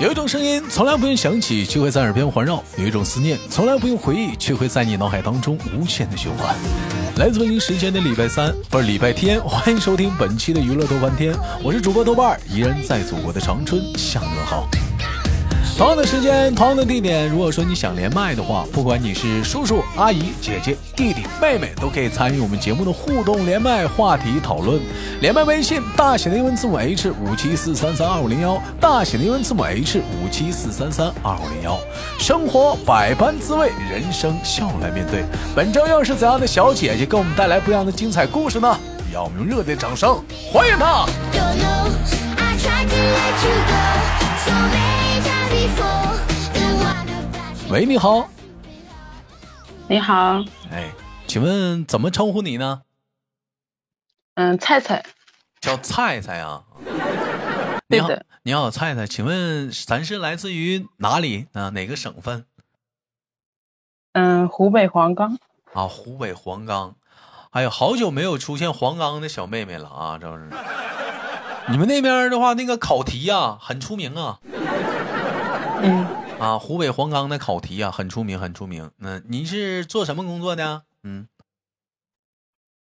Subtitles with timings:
[0.00, 6.54] 有一种声音从来不用响起，却会在耳边环绕；有一种思念从来不用回忆，却会在你脑海当中无限的循环。
[7.16, 14.68] 来自北京时间的礼拜三，不是礼拜天，欢迎收听本期的娱乐豆瓣天，我是主播豆瓣，依然在祖国的长春向你们好。
[15.76, 17.28] 同样的时间，同样的地点。
[17.28, 24.80] 如果说你想连麦的话，不管你是叔叔、阿姨、姐姐、弟弟、妹妹，都可以参与我们节目的互动连麦话题讨论。
[25.20, 31.76] 连麦微信大写的英文字母 H 五七四三三二五零幺，大写的英文字母 H 五七四三三二五零幺。
[32.20, 35.24] 生活百般滋味，人生笑来面对。
[35.56, 38.78] 本周又是怎样的小姐姐给我们带来不一样的精彩故事呢？
[39.12, 40.22] 让我们用热烈掌声
[40.52, 41.04] 欢迎她！
[47.70, 48.28] 喂，你好。
[49.88, 50.44] 你好。
[50.70, 50.92] 哎，
[51.26, 52.82] 请问怎么称呼你呢？
[54.34, 55.04] 嗯，菜菜。
[55.60, 56.64] 叫菜菜啊。
[57.88, 58.08] 你好，
[58.42, 59.06] 你好，菜菜。
[59.06, 61.70] 请问咱是来自于哪里啊？
[61.70, 62.44] 哪个省份？
[64.12, 65.38] 嗯，湖北黄冈。
[65.72, 66.94] 啊，湖北黄冈。
[67.52, 70.18] 哎呦，好久没有出现黄冈的小妹妹了啊！
[70.20, 70.50] 这是。
[71.68, 74.38] 你们那边的话，那个考题呀，很出名啊。
[75.84, 76.04] 嗯。
[76.40, 78.90] 啊，湖北黄冈的考题啊，很出名，很出名。
[78.96, 80.84] 那您是做什么工作的？
[81.02, 81.28] 嗯。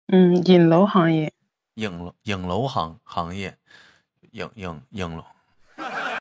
[0.07, 1.33] 嗯，影楼行业。
[1.75, 3.57] 影楼影楼行行业，
[4.33, 5.25] 影影影楼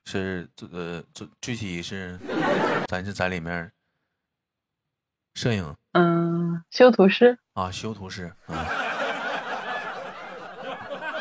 [0.06, 2.18] 是这个这具体是，
[2.88, 3.70] 咱是在里面
[5.36, 5.76] 摄影。
[5.92, 7.38] 嗯，修图师。
[7.54, 8.34] 啊，修图师。
[8.48, 8.81] 啊。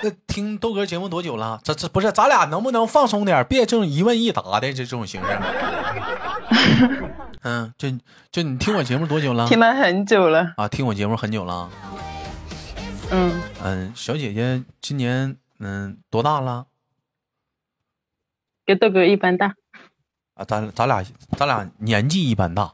[0.02, 1.60] 那听豆哥节目多久了？
[1.62, 3.44] 这这不是咱俩能不能放松点？
[3.46, 5.38] 别这种一问一答的这这种形式。
[7.42, 7.88] 嗯，就
[8.30, 9.46] 就你听我节目多久了？
[9.48, 10.68] 听了很久了啊！
[10.68, 11.70] 听我节目很久了。
[13.10, 16.66] 嗯嗯，小姐姐今年嗯多大了？
[18.66, 19.54] 跟豆哥一般大。
[20.34, 21.04] 啊，咱咱俩
[21.36, 22.72] 咱俩年纪一般大。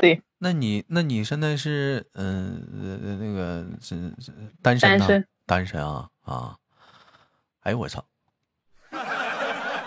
[0.00, 0.22] 对。
[0.42, 2.64] 那你那你现在是嗯
[3.20, 4.14] 那个是
[4.62, 4.88] 单身？
[4.88, 5.26] 单身。
[5.50, 6.54] 单身啊啊！
[7.62, 8.04] 哎呦我操！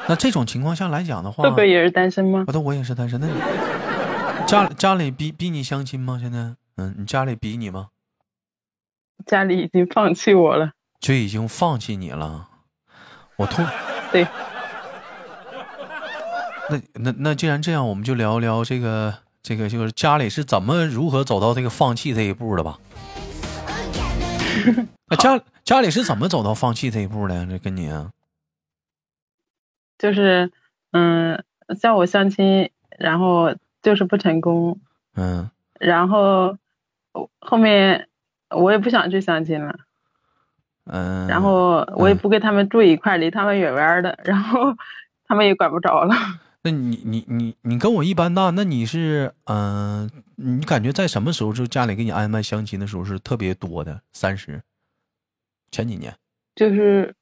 [0.09, 2.43] 那这种情况下来讲的话，豆哥也是单身吗？
[2.47, 3.17] 我的我也是单身。
[3.21, 3.33] 那你
[4.45, 6.19] 家家里逼逼你相亲吗？
[6.21, 7.87] 现在嗯，你家里逼你吗？
[9.25, 12.49] 家里已经放弃我了，就已经放弃你了。
[13.37, 13.63] 我突
[14.11, 14.27] 对。
[16.69, 22.77] 那那那既然这样，我们就聊聊这个这个就是家里是怎么如何走到这个放弃这一步的吧。
[25.09, 27.45] 那家家里是怎么走到放弃这一步的？
[27.45, 28.11] 这跟你啊，
[29.97, 30.51] 就是
[30.91, 31.43] 嗯，
[31.79, 34.79] 叫我相亲，然后就是不成功，
[35.15, 36.57] 嗯，然后
[37.39, 38.07] 后面
[38.49, 39.75] 我也不想去相亲了，
[40.85, 44.75] 嗯，然后我也不跟他们住一块，离他们远远的，然后
[45.27, 46.15] 他们也管不着了。
[46.63, 54.01] 那你你你你跟我一般大，那你是嗯，你感觉在什么时候就家里给你安排相亲的时候是特别多的？
[54.13, 54.63] 三十。
[55.71, 56.15] 前几年，
[56.55, 57.15] 就是，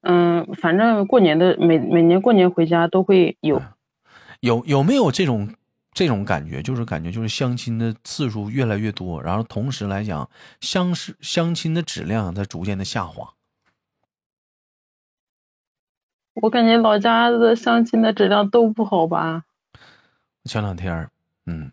[0.00, 3.62] 嗯，反正过年的每每年过年回家都会有，
[4.40, 5.54] 有有没有这种
[5.92, 6.62] 这种感觉？
[6.62, 10.28] 就是感觉就是相亲的次数越来越多，然后同时来讲，
[10.60, 13.34] 相识相亲的质量在逐渐的下滑。
[16.42, 19.42] 我感觉老家的相亲的质量都不好吧？
[20.44, 21.08] 前两天，
[21.46, 21.70] 嗯，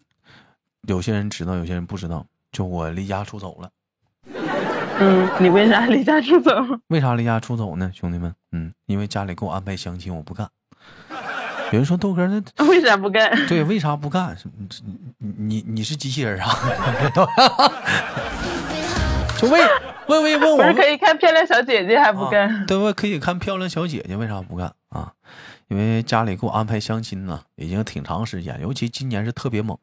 [0.87, 3.69] 有些人知道，有些人不知道，就我离家出走了。
[4.99, 6.51] 嗯，你为啥离家出走？
[6.87, 8.33] 为啥离家出走呢，兄弟们？
[8.51, 10.49] 嗯，因为家里给我安排相亲，我不干。
[11.71, 13.47] 有人说豆哥，那 为啥不干？
[13.47, 14.35] 对，为啥不干？
[15.17, 16.49] 你你你是机器人啊？
[19.37, 19.59] 就为
[20.07, 22.65] 问问问我，不是可以看漂亮小姐姐还不干？
[22.65, 25.13] 对，可以看漂亮小姐姐，为啥不干啊？
[25.67, 29.77] 因为家里给我安排相亲呢，已经挺长时间，尤其今年是特别猛。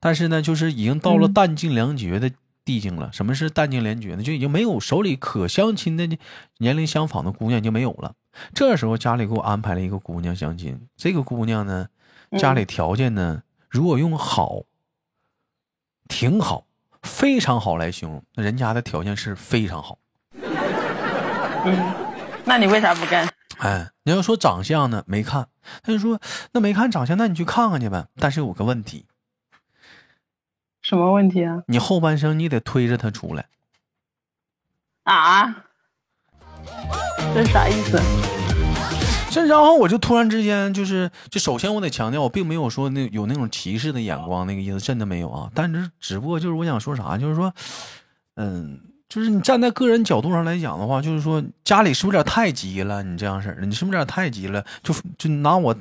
[0.00, 2.30] 但是呢，就是已经到了弹尽粮绝的。
[2.66, 4.22] 地境了，什么是弹尽粮绝呢？
[4.22, 6.08] 就已经没有手里可相亲的
[6.56, 8.14] 年龄相仿的姑娘就没有了。
[8.54, 11.88] 这时候家里给我安排了一个姑娘相亲，这个姑娘呢，
[12.38, 14.62] 家里条件呢，如果用好、
[16.08, 16.64] 挺好、
[17.04, 19.98] 非常好来形容，那人家的条件是非常好。
[21.66, 21.94] 嗯，
[22.44, 23.28] 那你为啥不干？
[23.58, 25.46] 哎，你要说长相呢，没看。
[25.82, 26.20] 他就说，
[26.52, 28.06] 那没看长相，那你去看看去呗。
[28.16, 29.06] 但是有个问题。
[30.82, 31.62] 什么问题啊？
[31.68, 33.46] 你后半生你得推着他出来
[35.04, 35.64] 啊？
[37.34, 37.98] 这啥意思？
[39.34, 45.50] 这然后我就突然之间就是，就首先我得强调，我并没有说那有那种歧视的眼光，那个意思真的没有啊。
[45.52, 47.52] 但是只不过就是我想说啥，就是说，
[48.36, 48.78] 嗯，
[49.08, 53.02] 就是你站在个人角度上来讲的话，就是说家里是不是有点太急了？
[53.02, 54.64] 你这样式的，你是不是有点太急了？
[54.84, 55.74] 就就拿我。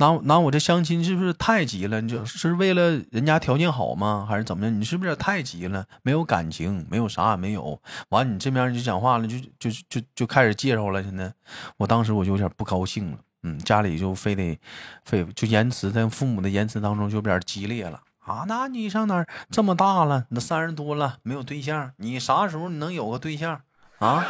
[0.00, 2.00] 拿拿我这相亲是不是太急了？
[2.00, 4.26] 你就是为了人家条件好吗？
[4.26, 4.80] 还是怎么样？
[4.80, 5.84] 你是不是太急了？
[6.02, 7.78] 没有感情，没有啥也没有。
[8.08, 11.02] 完，你这边就讲话了，就就就就开始介绍了。
[11.02, 11.32] 现在，
[11.76, 13.18] 我当时我就有点不高兴了。
[13.42, 14.58] 嗯，家里就非得
[15.04, 18.44] 非就言辞在父母的言辞当中就有点激烈了啊！
[18.48, 20.26] 那你上哪儿这么大了？
[20.30, 23.60] 你都三十多了，没有对象，你啥时候你能有个对象
[23.98, 24.24] 啊？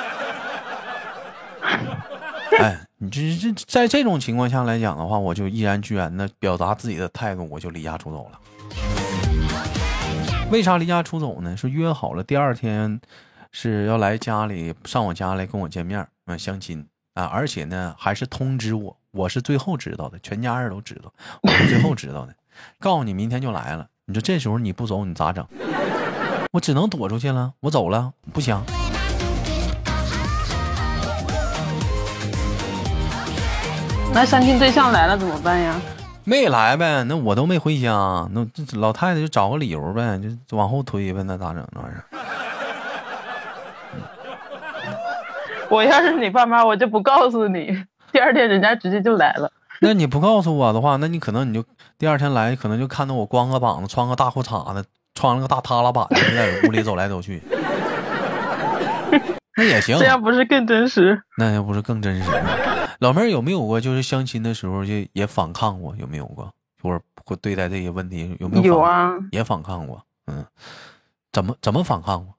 [2.59, 8.41] 哎，你这这在这种情况下来讲的话，我就毅然决然的表达自己的态度，我就离家出走了。
[10.51, 11.57] 为啥离家出走呢？
[11.57, 13.01] 是约好了第二天
[13.53, 21.13] 是要来家里上我家来跟我见面啊相亲啊，而且呢还是通知我，我是最后知道的，全家人都知道，
[21.43, 22.35] 我是最后知道的。
[22.81, 25.47] 告诉你明天就来了，你说这时候你不走你咋整？
[26.53, 28.61] 我只能躲出去了，我走了不行。
[34.13, 35.75] 那相亲对象来了怎么办呀？
[36.25, 42.05] 没来呗，那我都没回家，那这老太太就找个理由呗，就往后推呗，那咋整那玩意儿？
[45.71, 49.51] 我要是你爸妈，我就不告诉你，第二天人家直接就来了。
[49.81, 51.65] 那你不告诉我的话，那你可能你就
[51.97, 54.85] 第二天来，可能就看到我光个膀子，穿个大裤衩子，
[55.15, 57.41] 穿了个大塌拉板，子在屋里走来走去。
[59.57, 61.23] 那也行，这样不是更真实？
[61.39, 62.31] 那要不是更真实？
[63.01, 65.97] 老妹儿有没有过就是相亲的时候就也反抗过？
[65.97, 66.55] 有没有过？
[66.83, 68.63] 或者会对待这些问题有没有？
[68.63, 70.05] 有啊，也反抗过。
[70.27, 70.47] 嗯，
[71.33, 72.35] 怎么怎么反抗过？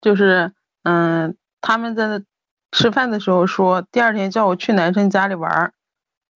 [0.00, 0.52] 就是
[0.82, 2.22] 嗯，他们在
[2.72, 5.72] 吃饭的时候说第二天叫我去男生家里玩儿，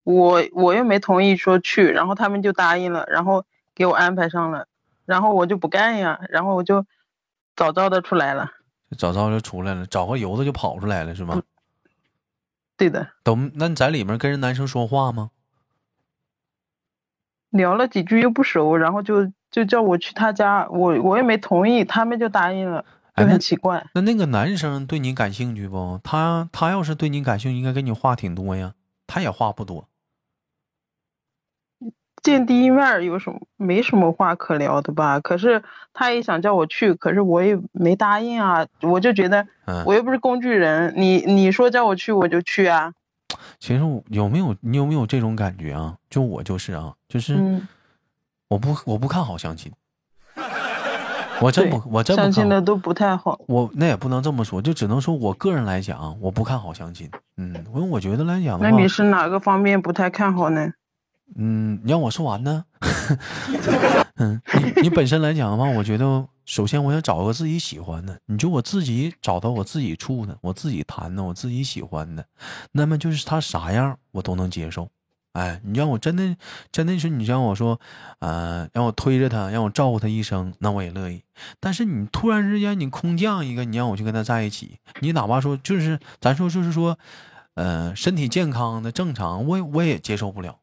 [0.05, 4.67] 我我又没同意说去，然后他们就答应了，然后给我安排上了，
[5.05, 6.85] 然后我就不干呀，然后我就
[7.57, 8.51] 早早的出来了。
[8.97, 11.41] 早早就出来了，找个由子就跑出来了，是吗？
[12.77, 13.09] 对的。
[13.25, 15.31] 都那你在里面跟人男生说话吗？
[17.51, 22.85] 聊了几句又不熟，然后就就叫我去他家，我我也没同意，他们就答应了，
[23.15, 23.87] 就很奇怪。
[23.95, 25.99] 那那个男生对你感兴趣不？
[26.05, 28.75] 他他要是对你感兴趣，应该跟你话挺多呀。
[29.07, 29.89] 他也话不多。
[32.23, 35.21] 见第一面有什么没什么话可聊的吧？
[35.21, 38.67] 可是他也想叫我去，可是我也没答应啊。
[38.83, 39.47] 我就觉得，
[39.85, 42.93] 我又不是工具人，你你说叫我去我就去啊。
[43.59, 45.97] 其实有没有你有没有这种感觉啊？
[46.11, 47.61] 就我就是啊，就是
[48.49, 49.73] 我不我不看好相亲，
[51.41, 53.39] 我真不我真不相亲的都不太好。
[53.47, 57.11] 我那也不能这么说，就只能说我个人来讲，我不看好相亲。
[57.37, 60.73] 嗯，因为我觉得来讲的话，那你是哪个方面不太看好呢？
[61.35, 62.65] 嗯，你让我说完呢。
[64.17, 64.41] 嗯，
[64.75, 68.19] 你你本身来讲的话，我觉得首先我想找个自己喜欢的。
[68.27, 72.25] 你就我自己找到我自己处的，我自己谈的，我自己喜欢的，
[72.73, 74.89] 那么就是他啥样我都能接受。
[75.33, 76.35] 哎，你让我真的
[76.73, 77.79] 真的是你让我说，
[78.21, 81.23] 呃，让我推着他，让我照顾他一生，那我也乐意。
[81.61, 86.99] 但是你突然之间你空降一个，你让我去跟他在一起，你哪怕说就是咱说就是说，
[87.53, 90.59] 呃，身体健康的正常，我我也接受不了。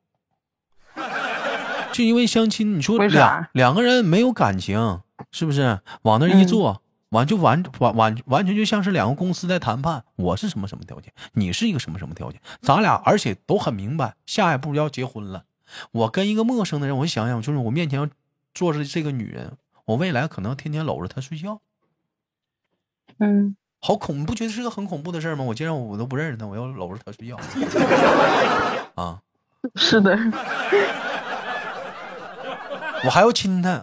[1.94, 5.00] 就因为相亲，你说两两个人没有感情，
[5.32, 5.80] 是不是？
[6.02, 10.04] 往那一坐，完就完完完完全就像是两个公司在谈判。
[10.16, 15.44] 我是什么什么条件，你是一个什么什么条件，咱俩而且都很明白，下一步要结婚了。
[15.92, 18.10] 我跟一个陌生的人，我想想，就是我面前
[18.54, 19.54] 坐着这个女人，
[19.86, 21.62] 我未来可能天天搂着她睡觉。
[23.20, 25.44] 嗯，好恐，你不觉得是个很恐怖的事吗？
[25.44, 27.38] 我竟然我都不认识她，我要搂着她睡觉。
[28.96, 29.22] 啊，
[29.76, 30.18] 是的。
[33.06, 33.82] 我还要亲他，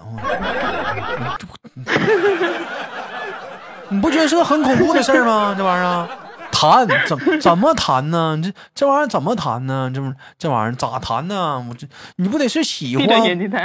[3.89, 5.55] 你不觉得是个很恐怖的事儿吗？
[5.59, 6.09] 这玩意儿
[6.53, 8.41] 谈怎怎么谈呢？
[8.43, 9.91] 这这玩意儿怎么谈呢？
[9.95, 11.65] 这不这玩意儿咋谈呢？
[11.69, 11.87] 我这
[12.17, 13.07] 你不得是喜欢，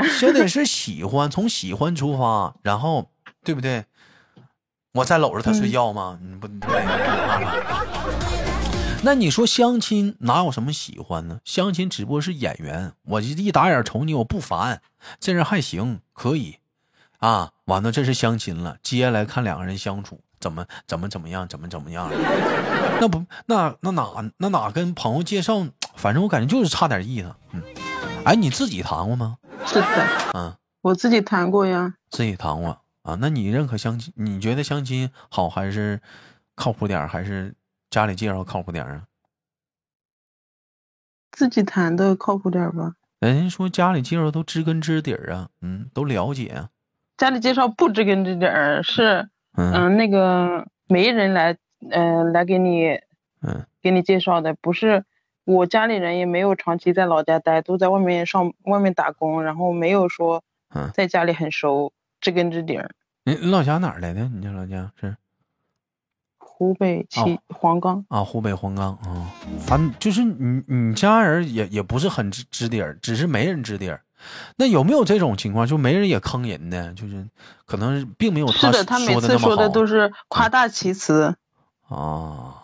[0.10, 3.10] 先得是喜欢，从喜欢出发，然后
[3.44, 3.86] 对不对？
[4.94, 6.18] 我再搂着他睡觉吗？
[6.22, 6.70] 你不对。
[9.06, 11.40] 那你说相亲哪有什么喜欢呢？
[11.46, 14.82] 相亲只不过是演员，我一打眼瞅你，我不烦，
[15.20, 16.58] 这人还行，可以，
[17.20, 22.10] 啊，完了这是相亲了，接下来看两个人相处怎么怎么怎么样，怎么怎么样，
[23.00, 27.62] 那不那那哪那哪跟朋友介绍，反正我感觉就是差点意思，嗯，
[28.26, 29.38] 哎，你自己谈过吗？
[29.68, 34.12] 是的，嗯，我自己谈过呀，自己谈过啊，那你认可相亲？
[34.16, 36.02] 你觉得相亲好还是
[36.56, 37.54] 靠谱点，还是？
[37.96, 39.08] 家里介绍靠谱点啊？
[41.32, 42.96] 自己谈的靠谱点吧。
[43.20, 46.70] 人家说家里介绍都知根知底儿啊，嗯，都了解啊。
[47.16, 51.58] 家里介绍不知根知底儿，是嗯嗯那个媒人来
[51.90, 53.00] 嗯、来给你
[53.42, 55.06] 嗯给你介绍的，不是
[55.46, 62.92] 我家里人也没有长期在老家待，都在外面上外面打工，然后没有说嗯，在家里很熟，知根知底儿。
[63.24, 64.28] 你你老家哪儿来的？
[64.28, 65.16] 你家老家是
[66.58, 69.30] 湖北齐黄冈，啊，湖北黄冈啊。
[69.60, 74.02] 反、就是你你家人也也不是很知知底儿，只是没人知底儿。
[74.56, 76.94] 那有没有这种情况，就没人也坑人的？
[76.94, 77.28] 就是
[77.66, 81.36] 可能并没有是的，他每次说的都是夸大其词。
[81.90, 82.62] 啊。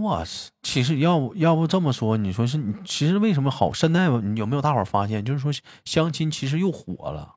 [0.00, 0.50] 哇塞！
[0.62, 3.70] 其实要不要不这么说，你说是你其实为什么好？
[3.74, 5.52] 现在你有没有大伙儿发现，就是说
[5.84, 7.34] 相亲其实又火了。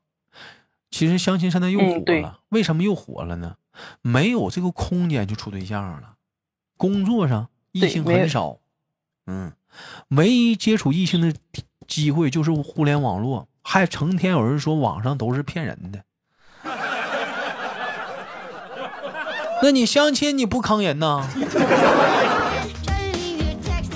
[0.90, 1.84] 其实相亲现在又火
[2.22, 3.56] 了，嗯为什么又火了呢？
[4.02, 6.14] 没有这个空间就处对象了，
[6.76, 8.58] 工作上异性很少，
[9.26, 9.52] 嗯，
[10.08, 11.34] 唯一接触异性的
[11.86, 16.02] 机会就是互联网络，还成天有人说网上都是骗人的。
[19.62, 21.26] 那你相亲你不坑人呐？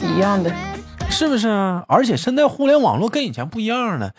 [0.03, 0.51] 一样的，
[1.11, 1.85] 是不是啊？
[1.87, 4.15] 而且现在互联网络跟以前不一样了，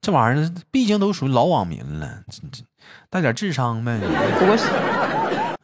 [0.00, 2.64] 这玩意儿毕竟都属于老网民了，这这
[3.08, 3.98] 带点智商呗。
[4.38, 4.68] 不过是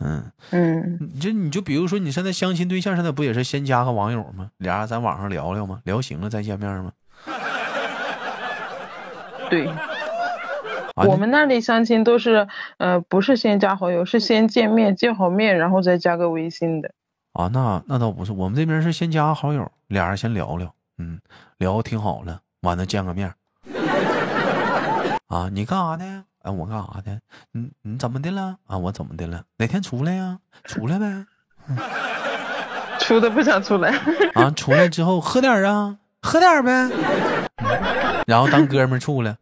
[0.00, 4.50] 嗯，嗯，你就你就比如说你现在相亲对象，现在不也是先加个网友吗？
[4.58, 5.80] 俩人在网上聊聊吗？
[5.84, 6.92] 聊行了再见面吗？
[9.50, 9.66] 对。
[10.94, 16.90] 啊我们那里相亲都是，呃，不是先加好友，是先见面，见好面，然后再加个微信的。
[17.34, 21.20] 啊，那那倒不是，我们这边是先加个好友，俩人先聊聊，嗯，
[21.58, 23.30] 聊挺好了，完了见个面。
[25.26, 26.24] 啊，你干啥的？
[26.46, 27.18] 哎，我干啥的？
[27.50, 28.54] 你你怎么的了？
[28.68, 29.42] 啊，我怎么的了？
[29.58, 30.38] 哪天出来呀？
[30.64, 31.26] 出来呗。
[33.00, 33.90] 出的不想出来，
[34.34, 36.70] 啊，出来之后喝点儿啊，喝点儿呗，
[37.58, 39.36] 嗯然后当哥们儿处了。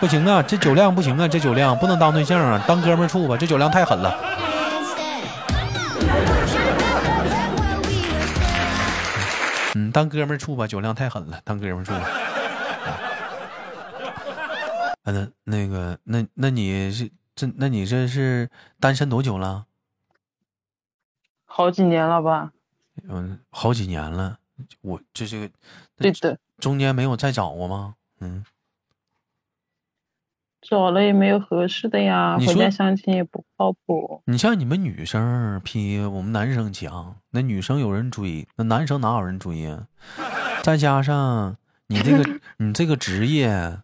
[0.00, 4.16] 不行啊，这酒量不行啊，这酒量不能当对象啊，当哥们儿处吧，这酒量太狠了。
[9.76, 12.00] 嗯，当哥们儿处吧，酒量太狠了，当哥们儿处吧。
[15.02, 19.66] 啊，那那个，那那你是这，那你这是单身多久了？
[21.44, 22.52] 好几年了吧？
[23.08, 24.38] 嗯，好几年了。
[24.82, 25.50] 我这这个，
[25.96, 27.94] 对的，中间没有再找过吗？
[28.20, 28.44] 嗯，
[30.60, 34.22] 找了也没有合适的呀，回家相亲也不靠谱。
[34.26, 39.86] 你像你们女生儿比我们男生强，那女生有人追，那男生哪有人追呀？
[40.62, 43.80] 再加上你这个你这个职业，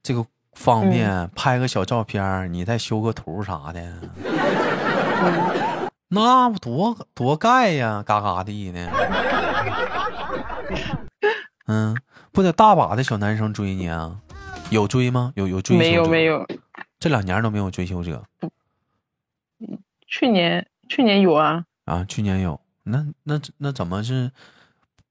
[0.00, 3.80] 这个方便，拍个小照片儿，你再修个图啥的，
[4.24, 8.88] 嗯，那不多多盖呀，嘎嘎地呢。
[11.66, 11.96] 嗯，
[12.32, 14.20] 不得大把的小男生追你啊？
[14.70, 15.32] 有追吗？
[15.36, 16.46] 有有追求没有者没有，
[16.98, 18.24] 这两年都没有追求者
[20.06, 22.04] 去年去年有啊，啊？
[22.04, 24.30] 去年有，那那那怎么是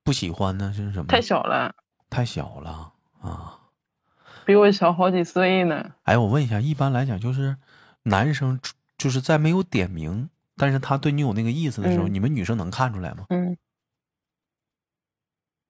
[0.04, 0.72] 不喜欢呢？
[0.76, 1.06] 是什么？
[1.08, 1.74] 太小了，
[2.10, 3.58] 太小了啊！
[4.52, 5.92] 比我小好几岁呢。
[6.04, 7.56] 哎，我问一下，一般来讲，就是
[8.04, 8.60] 男生
[8.98, 13.24] 就是在没有点名，但是他对你有那个意思的时候，嗯你们女生能看出来吗？
[13.30, 13.56] 嗯，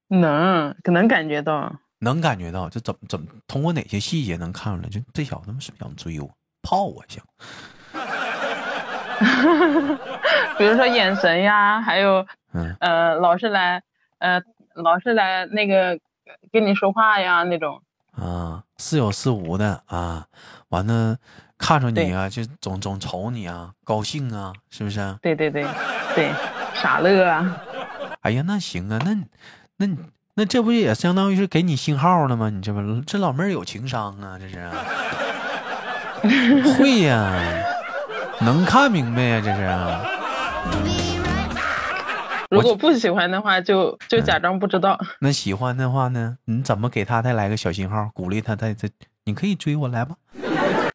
[0.08, 4.90] 能可能感觉到，能感觉到，就怎么怎么通过哪些细节能看出来？
[4.90, 6.28] 就这小子他妈是不是想追我，
[6.64, 7.24] 泡我想？
[10.58, 13.84] 比如说眼神呀，还有嗯呃，老是来
[14.18, 14.42] 呃，
[14.74, 16.00] 老是来那个
[16.52, 17.84] 跟你说话呀那种。
[18.12, 20.26] 啊，似有似无的啊，
[20.70, 21.18] 完了
[21.58, 25.18] 看着你啊，就总总瞅你啊，高兴啊，是不是？
[25.22, 25.66] 对对对
[26.16, 26.32] 对，
[26.74, 27.58] 傻乐啊。
[28.22, 29.14] 哎呀，那行啊，那
[29.78, 29.88] 那
[30.36, 32.50] 那这不也相当于是给你信号了吗？
[32.50, 34.70] 你这不这老妹儿有情商啊，这是
[36.78, 37.34] 会呀、
[38.42, 41.21] 能看明白呀、这是。
[42.52, 45.00] 如果不喜欢的话，就就假装不知道。
[45.22, 48.90] 那喜欢的话呢，你怎么给他再来个小信号，鼓励他再再，
[49.24, 50.16] 你可以追我来吧？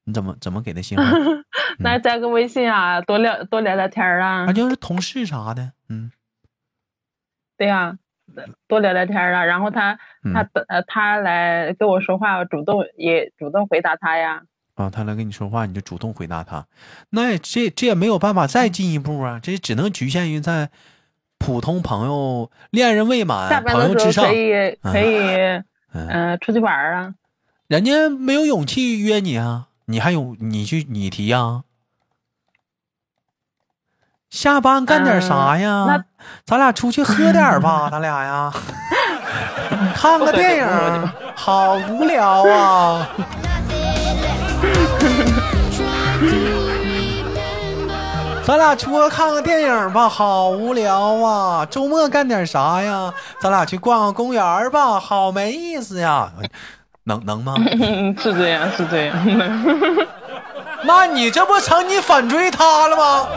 [0.04, 1.04] 你怎么怎么给他信号？
[1.80, 4.52] 那加个微信啊，多聊多聊聊天儿啊那。
[4.52, 6.12] 就是同事啥的，嗯
[7.58, 7.96] 对呀、
[8.68, 9.44] 多聊聊天啊。
[9.44, 9.98] 然后他
[10.34, 14.42] 他嗯呃他来跟我说话，主动也主动回答他呀。
[14.74, 16.66] 啊，他来跟你说话，你就主动回答他，
[17.10, 20.70] 那这这也没有办法再进一步啊，这只能局限于在
[21.38, 24.24] 普通朋友、恋人未满、朋友之上。
[24.24, 25.62] 可，以可以
[25.92, 27.14] 嗯，呃出去玩儿啊。
[27.68, 31.62] 人家没有勇气约你啊，你还有你去你提呀、
[34.30, 35.86] 下班干点啥呀？
[35.88, 36.04] 嗯
[36.44, 38.52] 咱俩出去喝点吧， 咱俩呀，
[39.94, 40.66] 看个电影，
[41.36, 43.08] 好无聊啊。
[48.46, 51.66] 咱俩出去看个电影吧，好无聊啊！
[51.66, 53.12] 周末干点啥呀？
[53.40, 56.32] 咱俩去逛个公园吧，好没意思呀！
[57.02, 57.56] 能能吗？
[58.22, 59.16] 是这样，是这样。
[60.86, 63.28] 那你这不成你反追他了吗？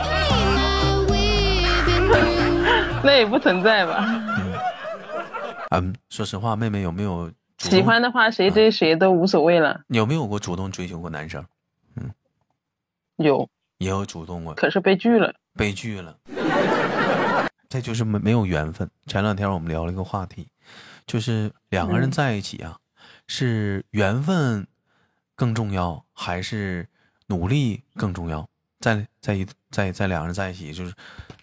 [3.04, 4.06] 那也不存在吧？
[5.72, 9.82] 嗯，说实话，妹妹有没有喜欢的话，谁追谁都无所谓了。
[9.88, 11.44] 有没有过主动追求过男生？
[11.96, 12.12] 嗯，
[13.18, 13.50] 有。
[13.80, 16.18] 也有主动过，可是被拒了，被拒了，
[17.68, 18.90] 这就是没没有缘分。
[19.08, 20.48] 前两天我们聊了一个话题，
[21.08, 22.78] 就是两个人在一起啊，
[23.28, 24.68] 是缘分
[25.36, 26.88] 更重要，还是
[27.28, 28.48] 努力更重要？
[28.80, 30.94] 在在一在在两个人在一起，就是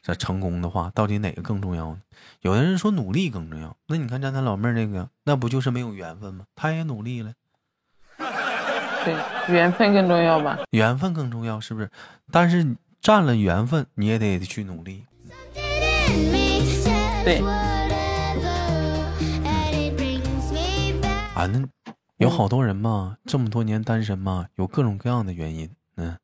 [0.03, 2.01] 在成功的话，到底哪个更重要呢？
[2.43, 6.45] 有的人说努力更重要，那你看咱咱老妹儿那个，那不就是没有缘分吗？
[6.55, 7.33] 她也努力了。
[9.07, 9.15] 对，
[9.55, 10.59] 缘分更重要吧？
[10.73, 11.89] 缘分更重要，是不是？
[12.33, 15.05] 但是占了缘分，你也得去努力。
[17.25, 17.41] 对。
[21.37, 21.65] 啊，那
[22.17, 25.71] 有好多人嘛，这么多年单身嘛，有各种各样的原因。
[25.99, 26.19] 嗯，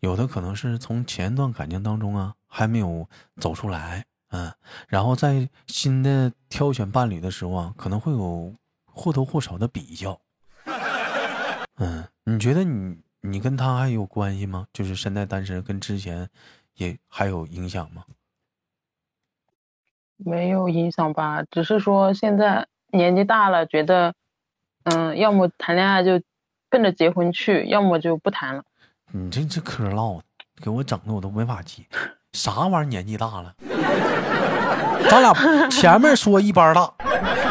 [0.00, 3.08] 有的可能是从前一段感情当中啊，还没有
[3.40, 4.04] 走出来。
[4.30, 4.52] 嗯，
[4.88, 8.52] 然后在新的挑选伴侣的时候啊，可能会有
[8.84, 10.20] 或多或少的比较。
[11.80, 14.66] 嗯，你觉得你你跟他还有关系吗？
[14.72, 16.28] 就是现在单身跟之前
[16.76, 18.04] 也还有影响吗？
[20.16, 24.12] 没有影响吧，只是说现在年纪大了，觉得
[24.84, 26.20] 嗯，要么谈恋爱就
[26.68, 28.62] 奔着结婚去，要么就不谈了。
[29.12, 30.24] 你这这嗑唠的，
[30.62, 31.82] 给我整的我都没法接。
[32.34, 33.54] 啥玩意儿年纪大了？
[35.08, 35.32] 咱俩
[35.72, 36.92] 前面说一般大，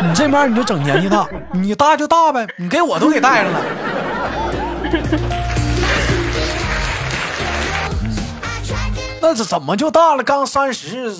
[0.03, 3.88] 你这边你就整年纪大，你大就大呗，你给我都给带上了。
[9.21, 10.23] 那这怎么就大了？
[10.23, 11.13] 刚三十，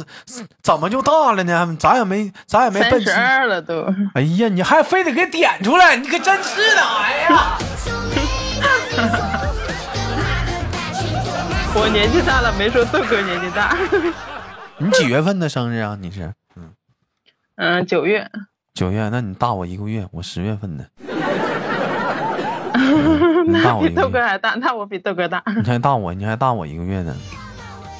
[0.63, 1.75] 怎么就大了呢？
[1.77, 3.85] 咱也没，咱也没奔十二了都。
[4.13, 6.81] 哎呀，你还非得给点出来，你可真是的！
[6.81, 7.57] 哎呀，
[11.75, 13.75] 我年纪大了，没说豆哥年纪大。
[14.81, 15.97] 你几月份的生日啊？
[15.99, 16.33] 你是？
[16.55, 16.71] 嗯
[17.57, 18.31] 嗯，九月。
[18.73, 20.85] 九月，那你大我一个月，我十月份的。
[23.47, 25.43] 那比豆哥还大，那我比豆哥大。
[25.45, 27.15] 你还大我，你还大我一个月呢。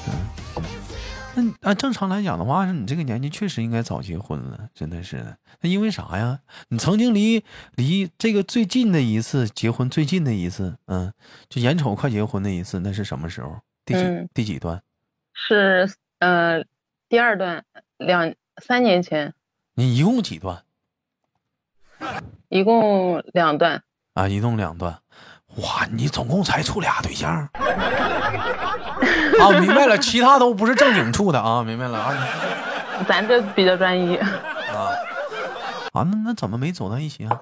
[0.06, 5.36] 嗯，那按正常来讲的话，你这个年纪确实应该早结婚了，真的是。
[5.60, 6.40] 那因为啥呀？
[6.68, 7.44] 你曾经离
[7.76, 11.12] 离这个最近的一次结婚最近的一次，嗯，
[11.48, 13.60] 就眼瞅快结婚那一次，那是什么时候？
[13.84, 14.82] 第几第几段？
[15.32, 16.64] 是呃
[17.08, 17.64] 第二段，
[17.98, 19.34] 两三年前。
[19.74, 20.62] 你一共几段？
[22.48, 23.82] 一共两段。
[24.20, 24.98] 啊，一弄两段，
[25.56, 27.50] 哇，你总共才处俩对象啊？
[29.58, 32.14] 明白了，其他都不是正经处的啊，明白了啊？
[33.08, 34.28] 咱这比较专一啊。
[35.94, 37.40] 啊，那那怎么没走到一起啊？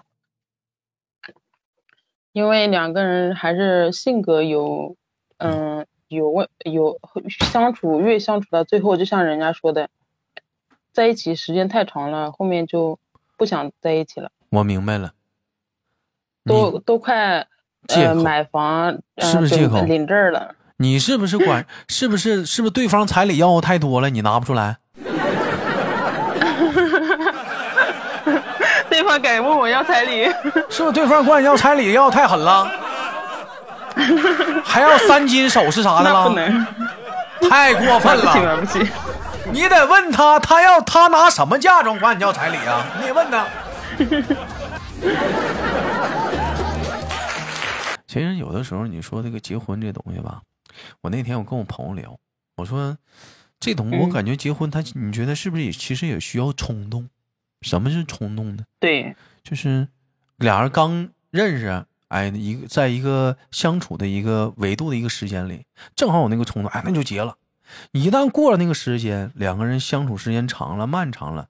[2.30, 4.94] 因为两个人还是性格有，
[5.38, 7.00] 嗯，有问有
[7.50, 9.88] 相处，越相处到最后，就像人家说的，
[10.92, 13.00] 在一起时间太长了，后面就
[13.36, 14.30] 不想在一起了。
[14.50, 15.14] 我明白了。
[16.48, 17.46] 都都快
[17.88, 20.54] 呃买房是不是借口领证了？
[20.78, 24.76] 你是不是管是不是是不是对方彩礼要的太多了，你拿不出来？
[28.88, 30.24] 对方敢问我要彩礼？
[30.70, 32.70] 是不是对方管你要彩礼要太狠了？
[34.64, 36.28] 还要三金首饰啥的了？
[36.28, 36.66] 不能，
[37.48, 38.56] 太过分了！
[38.62, 38.86] 不起，
[39.50, 42.86] 你得问他，他要他拿什么嫁妆管你要彩礼啊？
[43.00, 43.46] 你得问他。
[48.08, 50.42] 其实有的时候你说这个结婚这东西吧，
[51.02, 52.18] 我那天我跟我朋友聊，
[52.56, 52.98] 我说
[53.60, 57.08] 这东西我感觉结婚他你觉得是不是也其实也需要冲动？
[57.60, 58.64] 什么是冲动呢？
[58.80, 59.88] 对，就是
[60.36, 67.36] 俩人刚认识，哎，一个在一个相处的一个维度的一个时间里，正好有那个冲动，哎，那就结了。
[67.92, 71.48] 一旦过了那个时间，两个人相处时间长了、漫长了，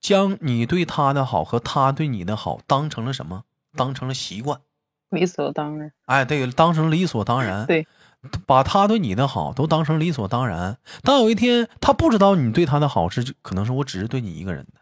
[0.00, 3.44] 将你对他的好和他对你的好当成了什么？
[3.76, 4.60] 当成了习惯。
[5.16, 7.86] 理所当然，哎，对，当成理所当然，对，
[8.46, 10.78] 把他对你的好都当成理所当然。
[11.02, 14.80] 当有一天他不知道你对他的好是，可能是我只是对你一个人的，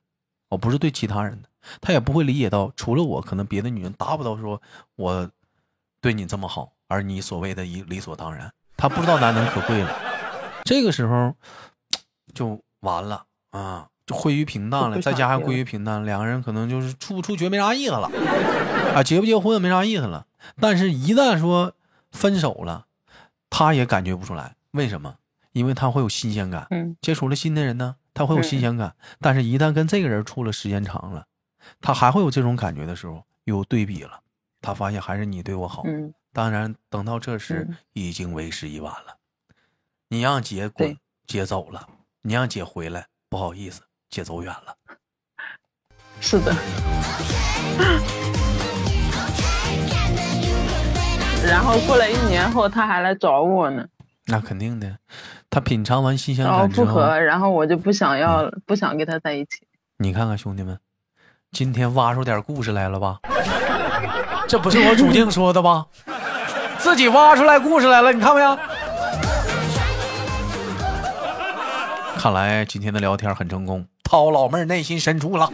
[0.50, 1.48] 我不是对其他人的，
[1.80, 4.60] 他也不会理解到，除了我，可能别的女人达不到说
[4.96, 5.30] 我
[6.00, 9.90] 对你这么好，而你所谓的一理所当然，他不知道难能可贵了。
[10.64, 11.34] 这个时候
[12.34, 13.24] 就完了。
[13.50, 18.10] 啊，就归于平淡了，在家还归于平淡，两个人可能就是处不处绝没啥意思了，
[18.94, 20.26] 啊，结不结婚也没啥意思了。
[20.60, 21.72] 但是，一旦说
[22.12, 22.86] 分手了，
[23.50, 25.16] 他也感觉不出来，为什么？
[25.52, 28.94] 因为他会有新鲜感，嗯，接触了新的人呢，他会有新鲜感。
[29.20, 31.26] 但是，一旦跟这个人处了时间长了，
[31.80, 34.20] 他还会有这种感觉的时候，有对比了，
[34.60, 35.82] 他发现还是你对我好。
[35.86, 39.16] 嗯，当然，等到这时已经为时已晚了。
[40.08, 41.88] 你让姐滚，姐走了；
[42.22, 43.80] 你让姐回来，不好意思，
[44.16, 44.74] 姐走远了。
[46.20, 46.54] 是的。
[51.46, 53.84] 然后过了一年后，他还来找我呢。
[54.28, 54.96] 那肯定的，
[55.50, 59.66] 他品尝完新鲜感之后，不合，然后我就不想要，不想跟他在一起。
[59.98, 60.78] 你看看兄弟们，
[61.52, 63.18] 今天挖出点故事来了吧？
[64.48, 65.84] 这不是我主静说的吧？
[66.78, 68.58] 自己挖出来故事来了，你看没有？
[72.16, 75.50] 看来今天的聊天很成功，掏老妹儿内心深处了，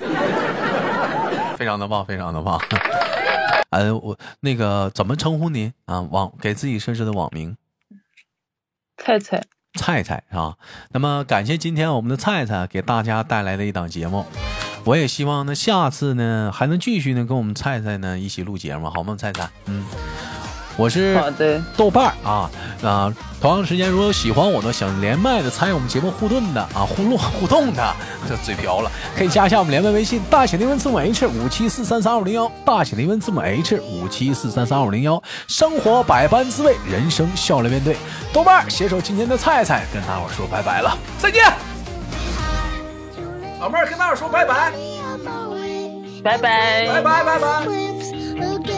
[1.57, 2.61] 非常的棒，非常的棒。
[3.71, 6.03] 呃， 我那个怎么称呼您啊？
[6.03, 7.57] 网给自己设置的网名。
[8.99, 9.43] 菜菜，
[9.75, 10.57] 菜菜啊，
[10.91, 14.27] 那么感谢今天我们的菜菜给大家带来的一档节目，
[14.85, 19.17] 我也希望呢下次呢还能继续呢跟我们菜菜呢一起录节目，好吗？
[19.19, 19.87] 菜菜，嗯。
[20.77, 21.21] 我是
[21.77, 22.51] 豆瓣儿啊
[22.83, 23.13] 啊！
[23.41, 27.95] 同样时间，如果有喜欢我的、想连麦的、参与我们节目互动的啊互动 互动的，
[28.29, 35.23] 这嘴瓢了，可以加一下我们连麦微信：大写的英文字母 H 五七四三三二五零幺，大写的英文字母 H 五七四三三二五零幺。
[35.47, 37.97] 生活百般滋味，人生笑来面对。
[38.33, 41.45] 豆瓣儿携手今天的菜菜，跟大伙说拜拜了，再见。
[43.61, 44.73] 老妹儿跟大伙说拜拜，
[46.25, 48.72] 拜拜，拜拜拜拜。